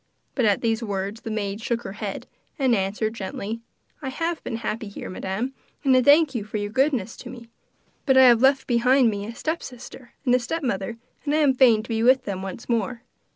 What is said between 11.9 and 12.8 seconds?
with them once